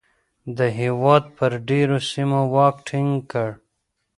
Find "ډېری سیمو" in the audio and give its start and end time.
1.67-2.41